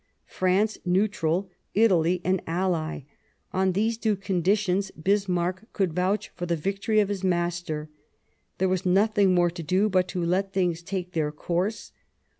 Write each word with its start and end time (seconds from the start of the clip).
France 0.25 0.79
neutral, 0.83 1.51
Italy 1.75 2.21
an 2.25 2.41
Ally— 2.47 3.01
on 3.53 3.73
these 3.73 3.99
two 3.99 4.15
conditions 4.15 4.89
Bismarck 4.89 5.71
could 5.73 5.93
vouch 5.93 6.29
for 6.29 6.47
the 6.47 6.55
victory 6.55 6.99
of 6.99 7.09
his 7.09 7.23
master. 7.23 7.87
There 8.57 8.67
was 8.67 8.83
nothing 8.83 9.35
more 9.35 9.51
to 9.51 9.61
do 9.61 9.89
but 9.89 10.07
to 10.07 10.25
let 10.25 10.53
things 10.53 10.81
take 10.81 11.11
their 11.11 11.31
course. 11.31 11.91